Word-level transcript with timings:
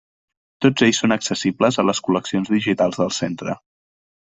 Tots 0.65 0.85
ells 0.87 1.01
són 1.03 1.13
accessibles 1.17 1.77
a 1.77 1.87
les 1.91 2.03
col·leccions 2.09 2.51
digitals 2.57 3.01
del 3.05 3.15
Centre. 3.21 3.57